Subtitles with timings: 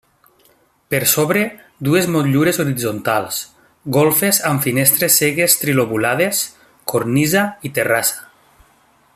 [0.93, 1.41] Per sobre,
[1.89, 3.37] dues motllures horitzontals,
[3.99, 6.43] golfes amb finestres cegues trilobulades,
[6.95, 8.29] cornisa i terrassa.